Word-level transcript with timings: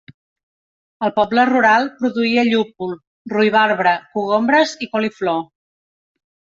El 1.07 1.13
poble 1.17 1.43
rural 1.49 1.85
produïa 2.01 2.47
llúpol, 2.49 2.97
ruibarbre, 3.37 3.95
cogombres 4.19 4.77
i 4.89 4.93
coliflor. 4.99 5.43